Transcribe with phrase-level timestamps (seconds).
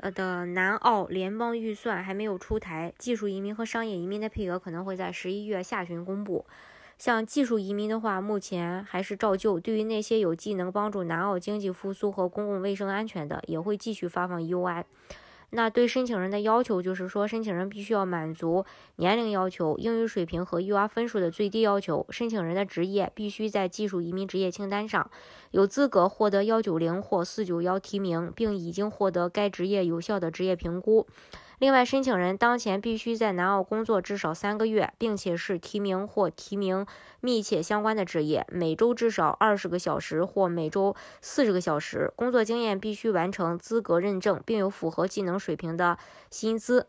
[0.00, 6.44] 呃的南澳联邦预算还没有出台，技术移民和商业移民的配额可能会在十一月下旬公布。
[6.96, 14.82] 像技术移民的话，目前还是照旧，对于那些有技能帮助南澳经济复苏和公共卫生安全的，也会继续发放 UI。
[15.50, 18.66] 那对申请人的要求就是说，申请人必须要满足
[18.96, 22.06] 年龄要求、英语水平和 U R 分数的最低要求。
[22.10, 25.10] 申请人的职业必须在技术移民职业清单上
[25.52, 31.06] 有资格获得幺九零或四九幺提名，并已经获得该职业有效的职业评估。
[31.58, 36.86] 另外，申请人当前必须在南澳工作至少三个月，并且是提名或提名
[37.20, 42.12] 密切相关的职业，每周至少二十个小时或每周四十个小时。
[42.14, 45.98] 工作经验必须完成资格认证，并有符合技能水平的
[46.30, 46.86] 薪资。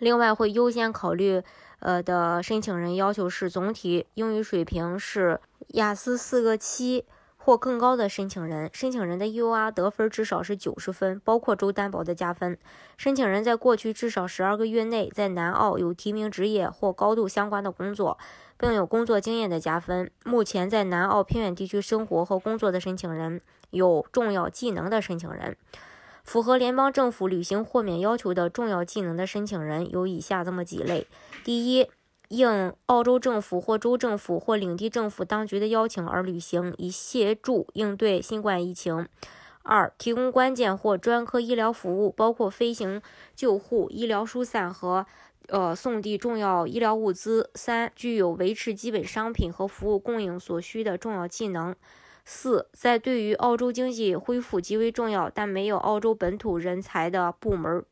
[0.00, 1.40] 另外，会优先考虑
[1.78, 7.04] 呃的申请人要求是总体英语水平是雅思四个七。
[7.48, 12.58] 或更高的申请人，申请人的 UR 得分至少是九十分，包括州担保的加分。
[12.98, 18.18] 申请人在过去至少十二个月内在南澳有提名职业或高度相关的工作，
[18.58, 20.10] 并有工作经验的加分。
[20.26, 25.56] 目前在南澳偏远地区生活和工作的申请人，有重要技能的申请人，
[26.22, 31.06] 符合联邦政府履行豁免要求的重要技能的申请人有以下这么几类：
[31.42, 31.88] 第一。
[32.28, 39.08] 应澳洲政府或州政府或领地政府当局的邀请而旅行，以协助应对新冠疫情。
[39.62, 43.02] 二、提供关键或专科医疗服务，包括飞行
[43.34, 45.04] 救护、医疗疏散和
[45.48, 47.50] 呃送递重要医疗物资。
[47.54, 51.74] 三、具有维持基本商品和服务供应所需的重要技能。
[52.24, 57.84] 四、在对于澳洲经济恢复极为重要但没有澳洲本土人才的部门。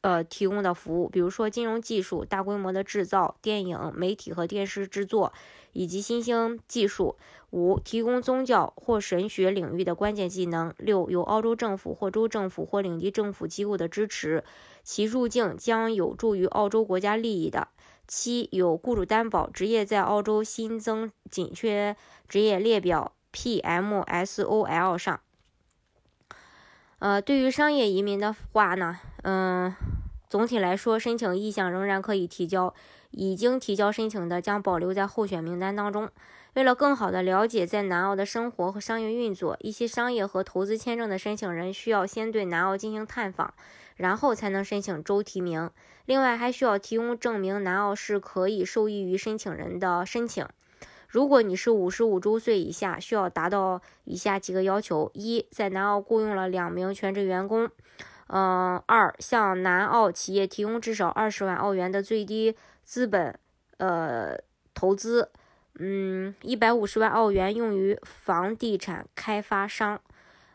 [0.00, 5.32] 呃，提供的服务，比如说金融技术、大规模的制造、电影、媒体和电视制作，
[5.72, 7.16] 以及新兴技术。
[7.50, 10.74] 五、提供宗教或神学领域的关键技能。
[10.78, 14.44] 六、有澳洲政府或州政府或领地政府机构的支持，
[14.82, 17.68] 其入境将有助于澳洲国家利益的。
[18.06, 21.96] 七、有雇主担保，职业在澳洲新增紧缺
[22.28, 25.20] 职业列表 PMSOL 上。
[26.98, 29.74] 呃，对于商业移民的话呢，嗯。
[30.28, 32.74] 总体来说，申请意向仍然可以提交，
[33.12, 36.10] 已经提交申请的将保留在候选名单当中。
[36.54, 43.54] 为了更好地了解在南澳的生活和商业运作，一些商业和投资签证的申请人需要先对南澳进行探访，
[43.94, 45.70] 然后才能申请州提名。
[46.06, 50.44] 另外，还需要提供证明南澳是可以受益于申请人的申请。
[51.16, 57.70] 如果你是五十五周岁以下，需要达到以下几个要求：一，在南澳雇佣了两名全职员工。
[58.26, 63.34] 嗯，二向南澳企业提供至少二十万澳元的最低资本，
[63.78, 64.38] 呃，
[64.74, 65.30] 投资，
[65.78, 69.98] 嗯，一百五十万澳元用于房地产开发商。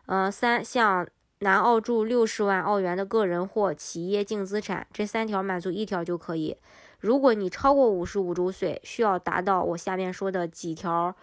[0.06, 1.08] 嗯，三向
[1.44, 6.56] 南澳注六十万澳元的个人或企业净资产，这三条满足一条就可以。
[7.00, 11.16] 如果你超过五十五周岁，需要达到我下面说的几条，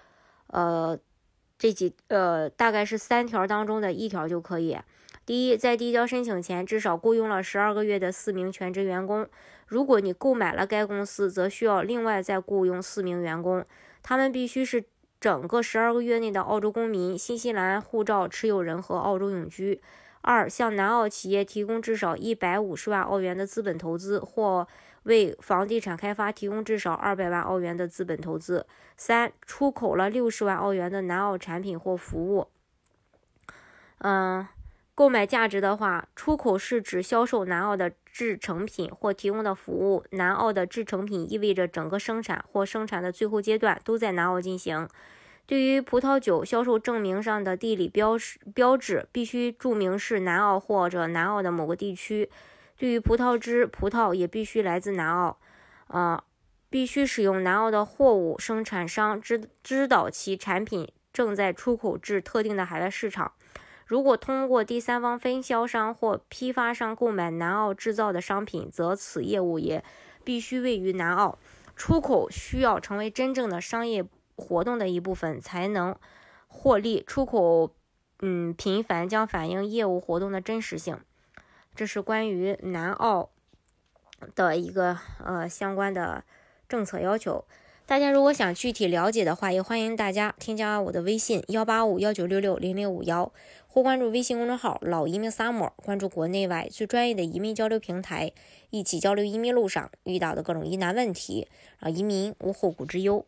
[0.49, 0.99] 呃，
[1.57, 4.77] 这几呃，大概是三条当中的一条就可以。
[5.25, 9.25] 第一，在递交申请前，至少雇佣了十二个月的四名全职员工。
[9.69, 13.65] 如果你购买了该公司，则需要另外再雇佣四名员工，
[14.03, 14.85] 他们必须是
[15.21, 19.81] 整个十二个月内的澳洲公民、新西兰护照持有人和澳洲永居。
[20.21, 24.67] 二，向南澳企业提供至少一百五十万澳元的资本投资，或
[25.05, 28.67] 为房地产开发提供至少二百万澳元的资本投资。
[28.97, 32.49] 三，出口了六十万澳元的南澳产品或服务。
[33.99, 34.47] 嗯。
[34.95, 40.05] 购买价值的话，出口是指销售南澳的制成品或提供的服务。
[40.11, 44.89] 南澳的制成品意味着整个生产或生产的最后阶段都在南澳进行。
[45.49, 52.29] 对于葡萄酒，销售证明上的地理标识标志必须注明是南澳或者南澳的某个地区。
[52.77, 55.39] 对于葡萄汁，葡萄也必须来自南澳。
[55.87, 56.23] 呃，
[56.69, 58.39] 必须使用南澳的货物。
[58.39, 63.33] 生产商知知道其产品正在出口至特定的海外市场。
[63.87, 69.83] 如果通过第三方分销商或批发商购买南澳制造的商品，则此业务也
[70.23, 71.39] 必须位于南澳。
[71.75, 74.05] 出口需要成为真正的商业
[74.39, 75.95] 活动的一部分，才能
[76.47, 77.03] 获利。
[77.07, 77.75] 出口，
[78.21, 80.99] 嗯，频繁将反映业务活动的真实性。
[81.75, 83.31] 这是关于南澳
[84.35, 86.25] 的一个呃相关的
[86.69, 87.45] 政策要求。
[87.85, 93.33] 大家如果想具体了解的话，也欢迎大家添加我的微信幺八五幺九六六零零五幺，
[93.67, 98.33] 或关注微信公众号“老移民 summer”，关注国内外最专业的移民交流平台，
[98.71, 101.49] 一起交流移民路上遇到的各种疑难问题，
[101.79, 103.25] 让移民无后顾之忧。